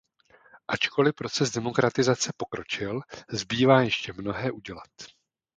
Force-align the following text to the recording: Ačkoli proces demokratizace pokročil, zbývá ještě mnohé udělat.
Ačkoli 0.67 1.11
proces 1.11 1.51
demokratizace 1.51 2.31
pokročil, 2.37 3.01
zbývá 3.29 3.81
ještě 3.81 4.13
mnohé 4.13 4.51
udělat. 4.51 4.89